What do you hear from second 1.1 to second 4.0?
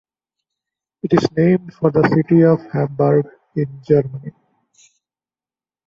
is named for the city of Hamburg in